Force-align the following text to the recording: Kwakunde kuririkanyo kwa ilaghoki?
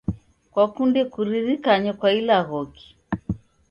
Kwakunde 0.51 1.01
kuririkanyo 1.11 1.91
kwa 1.99 2.09
ilaghoki? 2.19 2.87